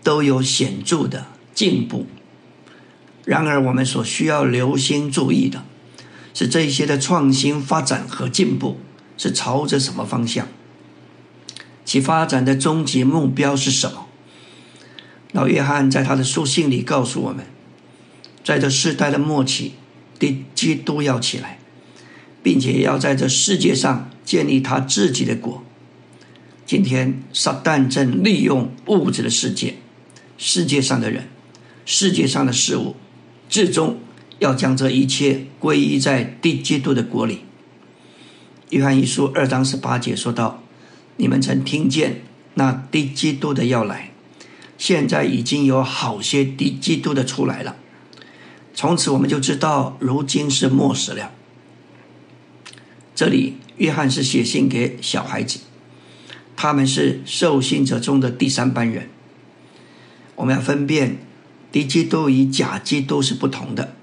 [0.03, 1.25] 都有显著的
[1.55, 2.05] 进步。
[3.23, 5.65] 然而，我们所需要留心注意的
[6.35, 8.77] 是，这些的创新发展和进步
[9.17, 10.47] 是朝着什么方向？
[11.83, 14.04] 其发展的终极目标是什么？
[15.35, 17.45] 老约翰在他的书信里告诉我们，
[18.41, 19.73] 在这世代的末期，
[20.17, 21.59] 第基督要起来。
[22.45, 25.63] 并且要在这世界上建立他自己的国。
[26.63, 29.77] 今天，撒旦正利用物质的世界、
[30.37, 31.27] 世界上的人、
[31.87, 32.95] 世界上的事物，
[33.49, 33.97] 最终
[34.37, 37.39] 要将这一切归依在地基督的国里。
[38.69, 40.61] 约翰一书二章十八节说道
[41.17, 42.21] ：“你们曾听见
[42.53, 44.11] 那地基督的要来，
[44.77, 47.75] 现在已经有好些地基督的出来了。
[48.73, 51.31] 从此，我们就知道，如今是末时了。”
[53.15, 55.59] 这里，约翰是写信给小孩子，
[56.57, 59.09] 他们是受信者中的第三班人。
[60.35, 61.19] 我们要分辨，
[61.71, 63.93] 敌基督与假基督是不同的。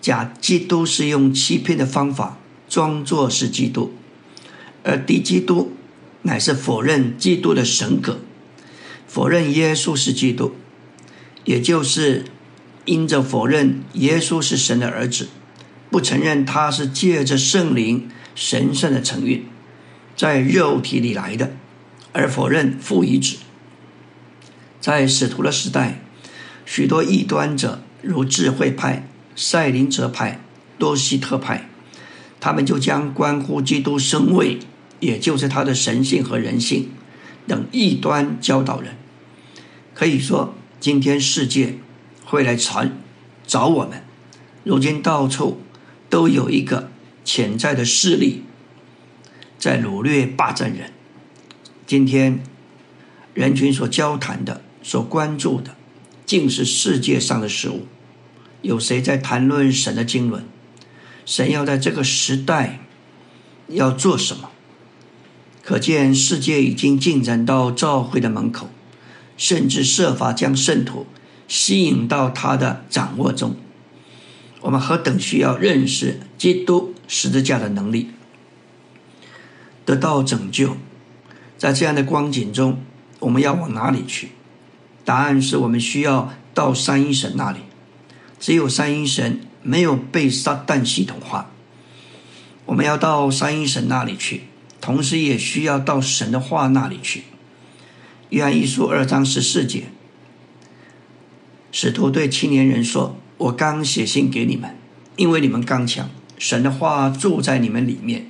[0.00, 3.92] 假基督是用欺骗的方法装作是基督，
[4.84, 5.72] 而敌基督
[6.22, 8.20] 乃是否认基督的神格，
[9.08, 10.54] 否认耶稣是基督，
[11.44, 12.26] 也就是
[12.84, 15.28] 因着否认耶稣是神的儿子，
[15.90, 18.08] 不承认他是借着圣灵。
[18.40, 19.44] 神圣的成运
[20.14, 21.50] 在肉体里来的，
[22.12, 23.38] 而否认父与子。
[24.80, 26.00] 在使徒的时代，
[26.64, 30.40] 许多异端者，如智慧派、赛林哲派、
[30.78, 31.68] 多西特派，
[32.38, 34.60] 他们就将关乎基督生位，
[35.00, 36.90] 也就是他的神性和人性
[37.48, 38.97] 等异端教导人。
[39.98, 41.74] 可以说，今天世界
[42.24, 42.96] 会来传
[43.44, 44.04] 找我们。
[44.62, 45.60] 如今到处
[46.08, 46.90] 都有一个。
[47.24, 48.44] 潜在的势力
[49.58, 50.90] 在掳掠、霸占人，
[51.86, 52.40] 今天
[53.34, 55.76] 人群所交谈的、所关注的，
[56.24, 57.86] 竟是世界上的事物。
[58.62, 60.44] 有谁在谈论神的经纶？
[61.26, 62.80] 神要在这个时代
[63.66, 64.48] 要做什么？
[65.62, 68.70] 可见世界已经进展到教会的门口，
[69.38, 71.06] 甚至设法将圣徒
[71.46, 73.56] 吸引到他的掌握中。
[74.60, 78.10] 我们何等需要认识基督十字架的能力，
[79.86, 80.76] 得到拯救。
[81.56, 82.80] 在这样的光景中，
[83.20, 84.30] 我们要往哪里去？
[85.04, 87.60] 答案是我们需要到三一神那里。
[88.38, 91.50] 只有三一神没有被撒旦系统化，
[92.66, 94.42] 我们要到三一神那里去，
[94.80, 97.24] 同时也需要到神的话那里去。
[98.30, 99.84] 约翰一书二章十四节，
[101.72, 104.76] 使徒对青年人说：“我刚写信给你们，
[105.16, 108.26] 因为你们刚强，神的话住在你们里面，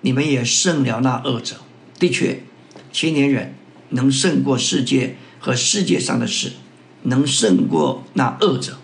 [0.00, 1.58] 你们也胜了那恶者。
[2.00, 2.42] 的确，
[2.92, 3.54] 青年人
[3.90, 6.54] 能胜过世界和世界上的事，
[7.04, 8.78] 能胜过那恶者。”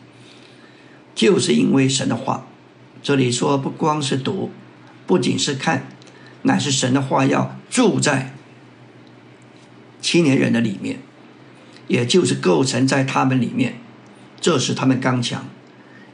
[1.17, 2.47] 就是因为神的话，
[3.03, 4.51] 这里说不光是读，
[5.05, 5.89] 不仅是看，
[6.43, 8.34] 乃是神的话要住在
[10.05, 10.99] 青年人的里面，
[11.89, 13.77] 也就是构成在他们里面，
[14.39, 15.47] 这使他们刚强，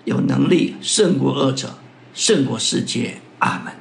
[0.05, 1.81] 有能力胜过恶者，
[2.15, 3.17] 胜过世界。
[3.41, 3.75] 阿门。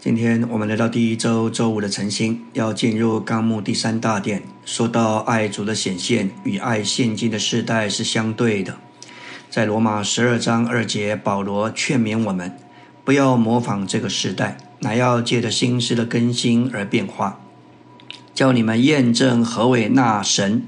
[0.00, 8.76] 今天我们来到第一周周五的晨星，要进入纲目第三大殿，说到爱主的显现与爱现今的时代是相对的。
[9.48, 12.56] 在罗马十二章二节，保罗劝勉我们
[13.04, 17.38] 不要模仿这个时代，乃要借着心思的更新而变化，
[18.40, 20.62] 叫你们验证何为那神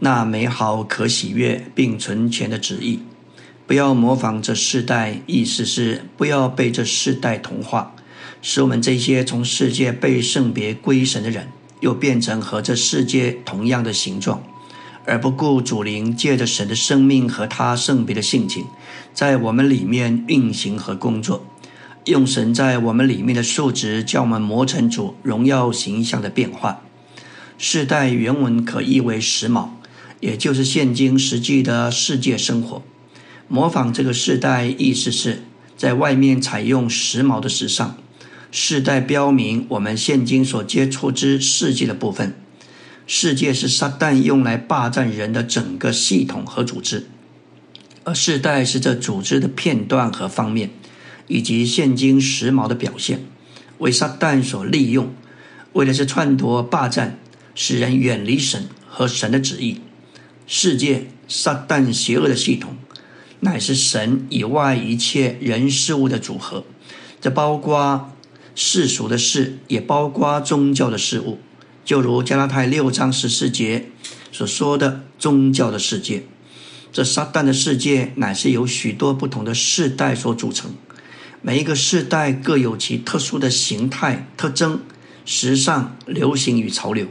[0.00, 2.98] 那美好可喜悦并存全的旨意。
[3.68, 7.94] 不要模仿这世代，意思是不要被这世代同化，
[8.42, 11.46] 使我们这些从世界被圣别归神的人，
[11.78, 14.42] 又变成和这世界同样的形状。
[15.06, 18.66] 而不顾主灵借着神的生命和他圣别的性情，
[19.14, 21.46] 在我们里面运行和工作，
[22.06, 26.80] 用神在我们里面的数值，叫我们磨成主荣耀形象的变化。
[27.60, 29.70] 世代原文可译为时髦，
[30.20, 32.84] 也就是现今实际的世界生活。
[33.48, 35.42] 模仿这个世代，意思是
[35.76, 37.98] 在外面采用时髦的时尚。
[38.52, 42.36] 世代标明我们现今所接触之世界的部分。
[43.08, 47.08] 世界是撒旦用来霸占人的整个系统和组织，
[48.04, 50.70] 而世代是这组织的片段和方面，
[51.26, 53.24] 以及现今时髦的表现，
[53.78, 55.12] 为撒旦所利用，
[55.72, 57.18] 为的是篡夺、霸占，
[57.60, 59.80] 使人远离神和神的旨意。
[60.46, 62.76] 世界撒旦邪恶的系统，
[63.40, 66.64] 乃是神以外一切人事物的组合，
[67.20, 68.12] 这包括
[68.54, 71.40] 世俗的事，也包括宗教的事物。
[71.84, 73.90] 就如加拉太六章十四节
[74.30, 76.22] 所说的宗教的世界，
[76.92, 80.70] 这撒旦的世界乃是由许多不同的世代所组成，
[81.42, 84.80] 每一个世代各有其特殊的形态特征、
[85.24, 87.08] 时尚、流行与潮流。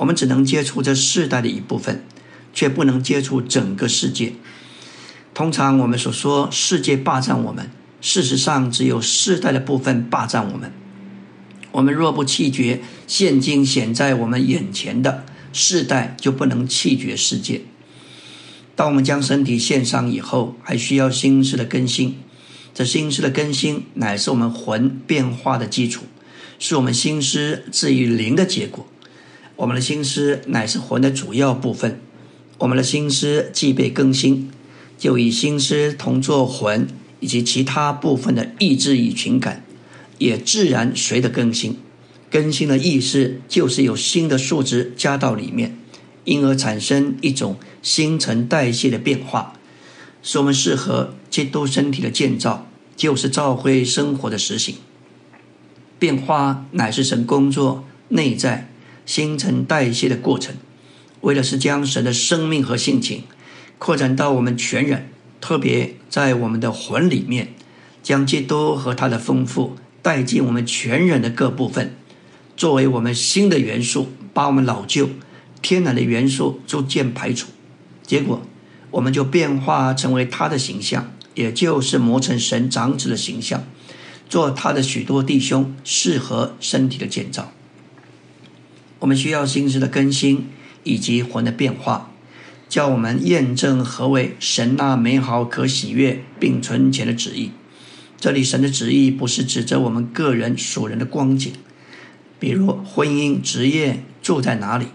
[0.00, 2.02] 我们只能接触这世代的一部分，
[2.54, 4.32] 却不能接触整个世界。
[5.34, 10.72] 通常我们所说世界霸占我们，事实上只有世代的部分霸占我们。
[11.72, 17.60] 我们若不弃绝现今显在我们眼前的世代，就不能弃绝世界。
[18.74, 22.16] 当我们将身体献上以后，还需要心思的更新。
[22.72, 26.04] 这心思的更新，乃是我们魂变化的基础，
[26.58, 28.86] 是我们心思至于灵的结果。
[29.60, 32.00] 我们的心思乃是魂的主要部分。
[32.56, 34.50] 我们的心思既被更新，
[34.96, 36.88] 就以心思同作魂
[37.20, 39.62] 以及其他部分的意志与情感。
[40.16, 41.76] 也自然随着更新，
[42.30, 45.76] 更新的意思就是有新的数值加到里面，
[46.24, 49.52] 因而产生一种新陈代谢的变化，
[50.22, 54.76] 使我们适合基督身体的建造，就是照会生活的实行。
[55.98, 58.69] 变化乃是神工作内在
[59.12, 60.54] 新陈代谢的过程，
[61.22, 63.24] 为的是将神的生命和性情
[63.76, 67.52] 扩展到我们全人，特别在我们的魂里面，
[68.04, 69.76] 将基督和他的丰富。
[70.00, 71.96] 带进我们全人的各部分，
[72.56, 75.10] 作为我们新的元素，把我们老旧
[75.60, 77.48] 天然的元素逐渐排除，
[78.06, 78.40] 结果
[78.92, 83.64] 我们就变化成为他的形象，也就是磨成神长子的形象，
[84.28, 87.52] 做他的许多弟兄，适合身体的建造。
[89.00, 90.46] 我们需要心智的更新
[90.84, 92.10] 以及魂的变化，
[92.68, 97.50] 叫我们验证何为神那美好可喜悦并存前的旨意。
[98.18, 101.52] 这里神的旨意不是指着我们个人属人的光景，
[102.38, 104.86] 比如婚姻、职业、住在哪里。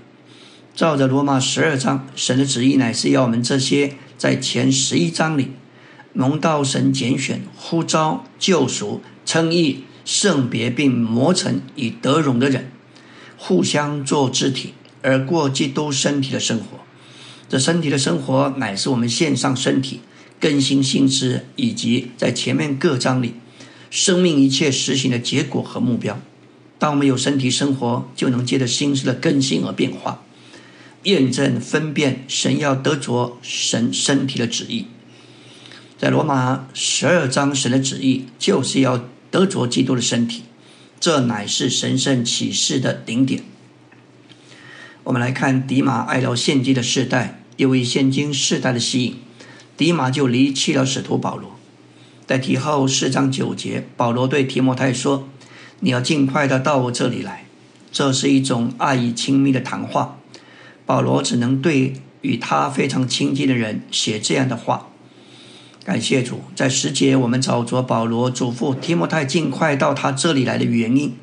[0.76, 5.52] 照着罗马十二章，神的旨意乃是要我们这些在前十一章里
[6.14, 12.70] 蒙道神拣选、呼召、救赎、称义、圣别并磨成以得荣的人，
[13.48, 14.74] 互相做肢体，
[15.04, 16.80] 而过基督身体的生活。
[17.48, 20.02] 这身体的生活乃是我们献上身体、
[20.40, 23.36] 更新心思，以及在前面各章里
[23.92, 26.20] 生命一切实行的结果和目标。
[26.80, 30.24] 当我们有身体生活，就能借着心思的更新而变化。
[31.04, 34.88] 验证分辨神要得着神身体的旨意，
[36.00, 40.42] 在罗马十二章，神的旨意就是要得着基督的身体，
[41.00, 43.44] 这乃是神圣启示的顶点。
[45.04, 49.18] 我们来看迪马爱到现今的世代，因为现今世代的吸引，
[49.78, 51.56] 迪马就离弃了使徒保罗。
[52.26, 55.30] 在提后四章九节，保罗对提摩太说
[55.82, 57.46] ：“你要尽快的到我这里来。”
[57.92, 60.18] 这是一种爱意亲密的谈话。
[60.88, 64.90] 保罗只能对与他非常亲近的人写这样的话。
[65.86, 71.14] 感谢主，在十节我们找着保罗嘱咐提摩太尽快到他这里来的原因，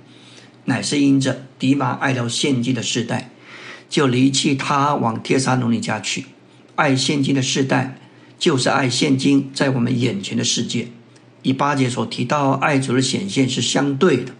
[0.66, 3.32] 乃是因着迪马爱聊现今的世代，
[3.90, 6.26] 就离弃他往帖撒罗尼家去。
[6.76, 7.98] 爱现今的世代，
[8.38, 10.86] 就是爱现今在我们眼前的世界。
[11.42, 14.32] 以八节所提到爱主的显现是相对的。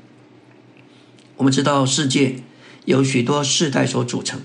[1.38, 2.36] 我们知道世界
[2.84, 4.40] 有许多世代所组成。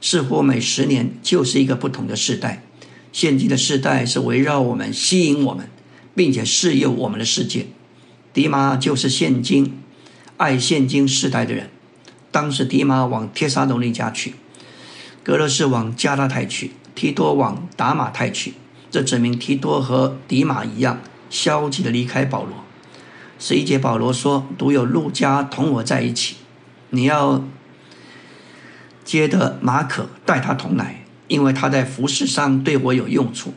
[0.00, 2.64] 似乎每十年就是一个不同的世代。
[3.12, 5.68] 现今的世代是围绕我们、吸引我们，
[6.14, 7.66] 并且适诱我们的世界。
[8.32, 9.78] 迪马就是现今
[10.38, 11.68] 爱现今世代的人。
[12.30, 14.34] 当时迪马往帖撒罗尼家去，
[15.22, 18.54] 格勒士往加拉太去，提多往达马太去。
[18.90, 22.64] 这指明提多和迪马一样消极的离开保罗。
[23.38, 26.36] 十一节保罗说：“独有路加同我在一起。”
[26.90, 27.44] 你要。
[29.04, 33.54] 接着马可带他同来，因为他在服饰上对我有用处。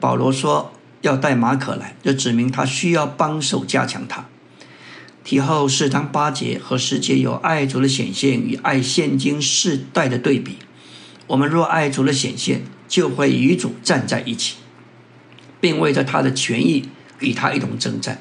[0.00, 4.26] 保罗说要带马可来，这指明他需要帮手加强他。
[5.24, 10.56] 提后四章八节和十节有爱主的显现与爱现今世代的对比。
[11.26, 14.56] 我们若爱主的显现，就会与主站在一起，
[15.60, 16.88] 并为着他的权益
[17.18, 18.16] 与他一同征战；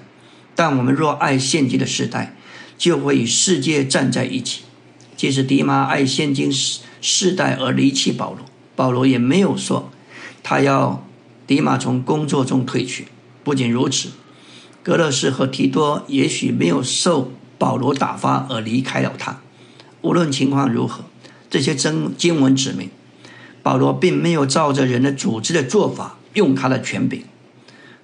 [0.53, 2.35] 但我们若爱现今的时代，
[2.77, 4.63] 就会与世界站在一起。
[5.15, 8.45] 即使迪马爱现今世世代而离弃保罗，
[8.77, 9.89] 保罗也没有说
[10.43, 11.03] 他要
[11.47, 13.07] 迪马从工作中退去。
[13.43, 14.09] 不仅如此，
[14.83, 19.41] 格勒士和提多也许没有受保罗打发而离开了他。
[20.01, 21.05] 无论情况如何，
[21.49, 22.91] 这些真经文指明，
[23.63, 27.23] 保罗并没有照着人的组织的做法用他的权柄。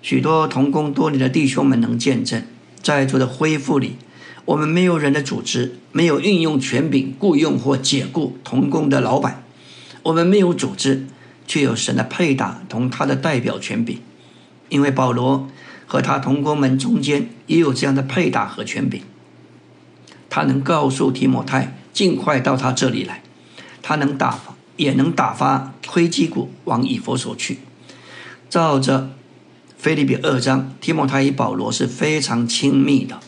[0.02, 2.44] 许多同工多年的弟兄们能见证，
[2.82, 3.98] 在座的恢复里。
[4.46, 9.43] 我们没有人的组织，没有运用权柄雇佣或解雇同工的老板。
[10.04, 11.08] 我们没有组织，
[11.48, 14.00] 却有神的配搭同他的代表权柄。
[14.70, 15.50] 因为保罗
[15.86, 19.02] 和他同工们中间也有这样的配搭和权柄。
[20.30, 23.22] 他能告诉提摩太尽快到他这里来，
[23.82, 27.60] 他能打发，也能打发推基谷往以佛所去。
[28.50, 29.12] 照着
[29.78, 33.20] 菲利比二章，提摩太与保罗是非常亲密的。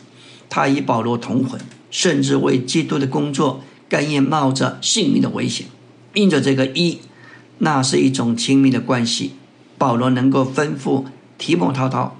[0.48, 1.60] 他与保罗同魂，
[1.90, 5.66] 甚至为基督的工作甘愿冒着性命的危险。
[6.16, 6.98] 印着这个一，
[7.58, 9.32] 那是一种亲密的关系。
[9.78, 11.04] 保罗能够吩咐
[11.36, 12.16] 提摩太到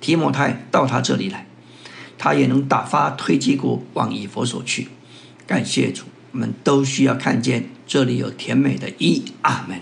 [0.00, 1.46] 提摩太到他这里来，
[2.18, 4.88] 他也能打发推基谷往以佛所去。
[5.46, 9.22] 感谢主，我们都需要看见这里有甜美的一。
[9.42, 9.80] 阿门。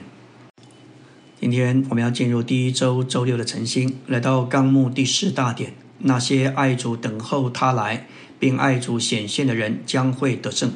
[1.40, 5.72] 今天我们要进入第一周周六的晨星，来到纲目第四大点。
[6.00, 8.06] 那些爱主等候他来，
[8.38, 10.70] 并爱主显现的人将会得胜。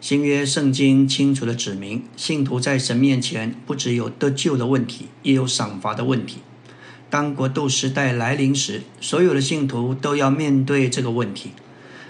[0.00, 6.38] 新约圣经清楚地指明，信徒在神面前不只有得救的问题，也有赏罚的问题。
[7.08, 11.50] 当国度时代来临时，所有的信徒都要面对这个问题。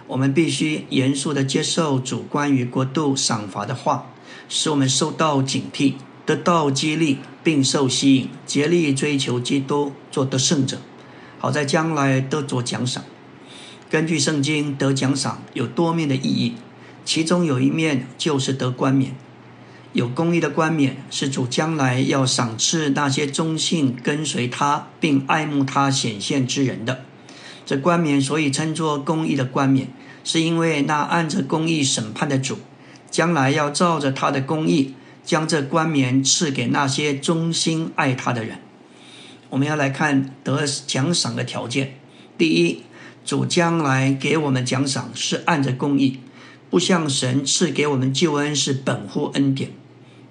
[0.09, 4.07] 我们必须严肃地接受主关于国度赏罚的话，
[4.49, 10.79] 使我们受到警惕，得到激励，并受吸引，竭力追求基督，做得胜者。
[11.39, 13.05] 好在将来得着奖赏。
[13.89, 16.55] 根据圣经，得奖赏有多面的意义，
[17.07, 19.15] 其中有一面就是得冠冕。
[19.93, 27.05] 有公义的冠冕是主将来要赏赐那些忠信跟随他并爱慕他显现之人的。
[27.65, 29.89] 这冠冕所以称作公义的冠冕，
[30.23, 32.59] 是因为那按着公义审判的主，
[33.11, 34.95] 将来要照着他的公义，
[35.25, 38.59] 将这冠冕赐给那些忠心爱他的人。
[39.49, 41.95] 我们要来看得奖赏的条件。
[42.37, 42.83] 第一，
[43.25, 46.21] 主将来给我们奖赏是按着公义，
[46.71, 49.71] 不像神赐给我们救恩是本乎恩典，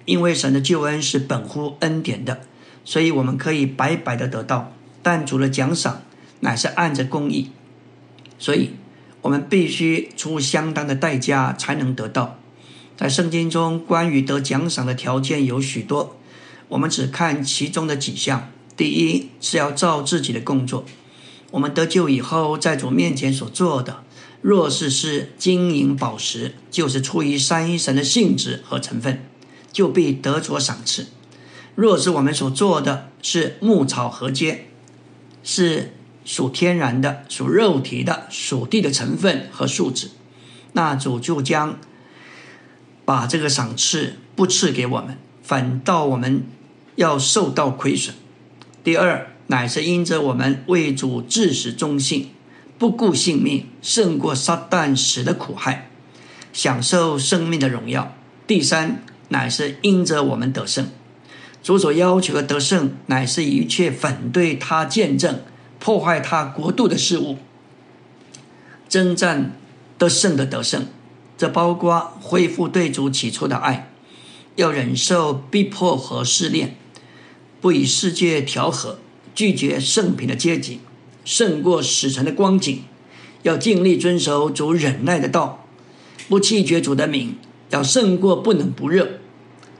[0.04, 2.40] 因为神的救恩是本乎恩典的，
[2.84, 4.72] 所以我们可以白白的得到。
[5.02, 6.02] 但主的奖赏
[6.40, 7.50] 乃是按着公义，
[8.38, 8.70] 所以
[9.22, 12.38] 我们必须出相当的代价才能得到。
[12.96, 16.16] 在圣经中，关于得奖赏的条件有许多，
[16.68, 18.50] 我们只看其中的几项。
[18.76, 20.84] 第一是要照自己的工作。
[21.52, 24.02] 我们得救以后，在主面前所做的，
[24.46, 29.24] 若是是金银宝石，就是出于三一神的性质和成分，
[29.72, 31.06] 就必得着赏赐；
[31.74, 34.58] 若是我们所做的是牧草禾秸，
[35.42, 35.94] 是
[36.24, 40.10] 属天然的、属肉体的、属地的成分和素质，
[40.74, 41.80] 那主就将
[43.04, 46.44] 把这个赏赐不赐给我们，反倒我们
[46.94, 48.14] 要受到亏损。
[48.84, 49.32] 第二。
[49.48, 52.30] 乃是因着我们为主至死忠信，
[52.78, 55.88] 不顾性命，胜过撒旦时的苦害，
[56.52, 58.14] 享受生命的荣耀。
[58.46, 60.88] 第三，乃是因着我们得胜，
[61.62, 65.40] 主所要求的得胜，乃是一切反对他见证、
[65.78, 67.38] 破坏他国度的事物，
[68.88, 69.52] 征战
[69.96, 70.86] 得胜的得胜。
[71.38, 73.90] 这包括恢复对主起初的爱，
[74.56, 76.76] 要忍受逼迫和试炼，
[77.60, 78.98] 不与世界调和。
[79.34, 80.80] 拒绝圣品的阶级，
[81.26, 82.82] 胜过死神的光景；
[83.42, 85.66] 要尽力遵守主忍耐的道，
[86.28, 87.32] 不弃绝主的名；
[87.70, 89.18] 要胜过不冷不热。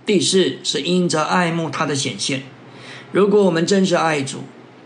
[0.04, 2.42] 第四是因着爱慕他的显现。
[3.12, 4.38] 如果我们真是爱主，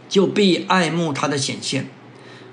[0.07, 1.89] 就必爱慕他的显现。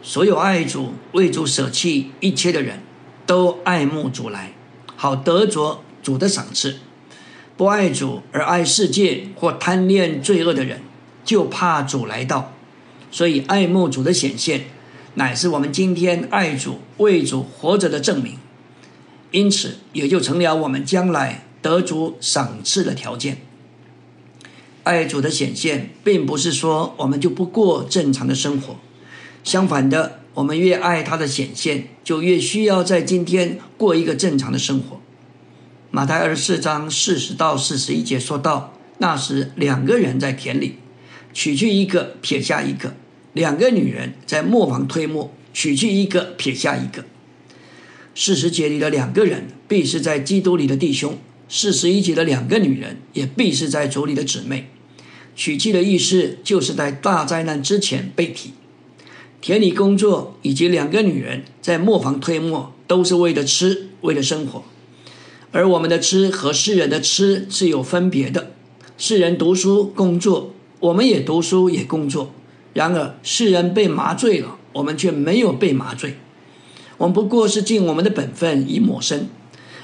[0.02, 2.80] 所有爱主、为主舍弃一切的人，
[3.26, 4.54] 都爱慕主来，
[4.96, 6.78] 好得着主的赏赐。
[7.58, 10.82] 不爱主而爱世界或贪恋罪恶的人。
[11.26, 12.54] 就怕主来到，
[13.12, 14.66] 所以爱慕主的显现，
[15.16, 18.38] 乃是我们今天爱主、为主活着的证明。
[19.32, 23.40] 因此，也就成了我们将来得主赏赐的条件。
[24.84, 28.78] 爱主的显现，并不是说我们就不过正常的生活。
[29.44, 35.02] 相反的，我们越爱他的显现，就越需要在今天过一个正常的生活。
[35.92, 40.78] 马太二十四章四十到四十一节说到，那时两个人在田里。
[41.38, 42.96] 取去一个，撇下一个；
[43.32, 47.06] 两个女人在磨坊推磨，取去一个，撇下一个。
[48.16, 51.12] 四十节里的两个人，必是在基督里的弟兄；
[51.48, 54.72] 四十一节的两个女人，也必是在主里的姊妹。
[55.36, 58.54] 娶去的意思，就是在大灾难之前被提。
[59.40, 64.64] 田里工作以及两个女人在磨坊推磨，都是为了吃，为了生活。
[65.52, 68.54] 而我们的吃和世人的吃是有分别的。
[68.98, 70.56] 世人读书工作。
[70.80, 72.32] 我们也读书也工作，
[72.74, 76.18] 然而世人被麻醉了，我们却没有被麻醉。
[76.98, 79.28] 我们不过是尽我们的本分以抹身，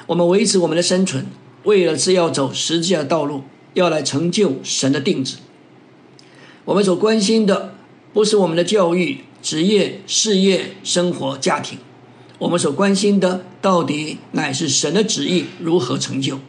[0.08, 1.26] 我们维持我们的生存，
[1.64, 5.38] 为了是要走实际的道路，要来成就神的定旨。
[6.66, 7.76] 我们所关心的
[8.14, 11.80] 不是我们的教育、职业、事业、生活、家庭，
[12.38, 16.40] 我们所关心的到底乃是神的旨意如何成就。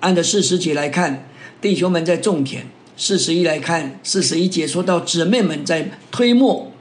[0.00, 1.28] 按照事实节来看，
[1.60, 2.66] 弟兄们在种田。
[2.98, 6.72] 四十一来看，四十一节说到姊妹们在推磨，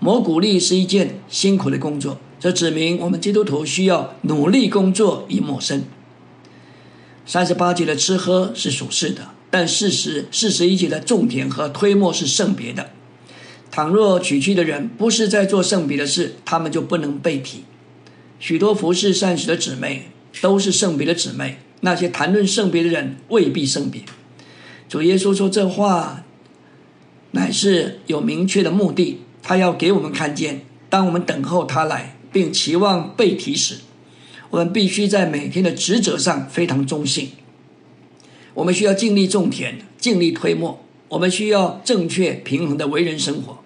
[0.00, 5.84] 磨谷粒是一件辛苦的工作，这指明我们基督徒需要努力工作以抹身。
[7.24, 12.90] 三十八节的吃喝是属实的，但事实四十一节的种田和推磨是圣别的。
[13.70, 17.62] 倘若娶妻的人不是在做圣别的事，他们就不能被提。
[18.40, 24.02] 许多服侍善使的姊妹都是圣别的姊妹，那些谈论圣别的人未必圣别。
[24.88, 26.24] 主耶稣说这话，
[27.32, 33.78] 乃是有明确的目的，他要给我们看见，当我们等候他来，并期望被提时，
[34.50, 37.30] 我们必须在每天的职责上非常忠信。
[38.54, 40.78] 我们需要尽力种田，尽力推磨；
[41.08, 43.58] 我们需要正确平衡的为人生活；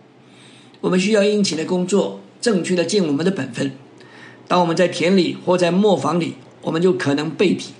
[0.80, 3.72] 我们需要殷勤的工作，正确的尽我们的本分。
[4.48, 7.74] 当我们在田里或在磨坊里，我们就可能被提。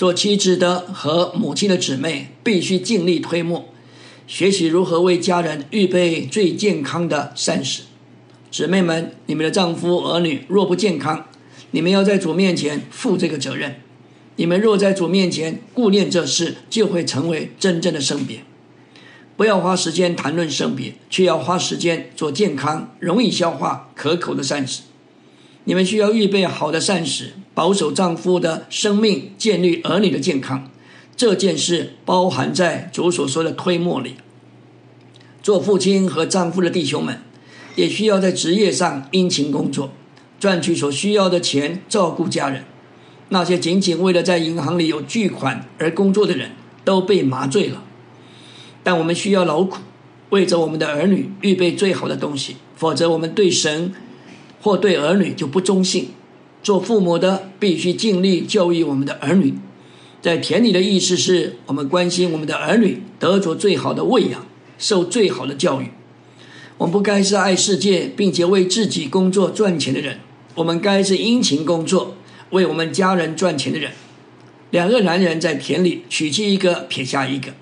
[0.00, 3.68] 做妻子的和母亲的姊妹必须尽力推磨，
[4.26, 7.82] 学习如何为家人预备最健康的膳食。
[8.50, 11.26] 姊妹们，你们的丈夫儿女若不健康，
[11.72, 13.82] 你们要在主面前负这个责任。
[14.36, 18.40] 你们若在主面前顾念这事，就会成为真正的圣别。
[19.36, 24.80] 不要花时间谈论圣别，却要花时间做健康、容易消化、可口的膳食。
[25.64, 30.70] 你们需要预备好的膳食，保守丈夫的生命，建立儿女的健康。
[31.14, 34.14] 这件事包含在主所说的推磨里。
[35.42, 37.20] 做父亲和丈夫的弟兄们，
[37.76, 39.90] 也需要在职业上殷勤工作，
[40.38, 42.64] 赚取所需要的钱照顾家人。
[43.28, 46.52] 那些仅仅为了在银行里有巨款而工作的人
[46.86, 47.84] 都被麻醉了。
[48.82, 49.80] 但我们需要劳苦，
[50.30, 53.92] 为着我们的儿女预备最好的东西，否则我们对神
[54.62, 56.12] 或对儿女就不忠信。
[56.62, 59.54] 做父母的必须尽力教育我们的儿女。
[60.22, 64.46] 在田里的意思是我们关心我们的儿女得着最好的喂养，
[64.78, 65.86] 受最好的教育。
[66.76, 70.18] 我们不该是爱世界并且为自己工作赚钱的人，
[70.54, 72.16] 我们该是殷勤工作
[72.50, 73.92] 为我们家人赚钱的人。
[74.70, 77.52] 两个男人在田里娶去一个撇下一个，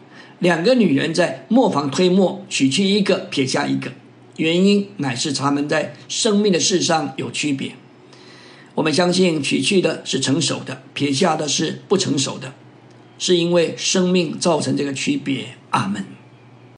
[0.41, 3.93] 两个女人在磨坊推磨娶去一个撇下一个，
[4.37, 7.73] 原因乃是他们在生命的事上有区别。
[8.79, 12.55] 我们相信取去的是成熟的，撇下的是不成熟的，
[13.19, 15.57] 是因为生命造成这个区别。
[15.71, 16.18] 阿门。